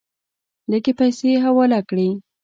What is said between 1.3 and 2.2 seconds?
حواله کړې.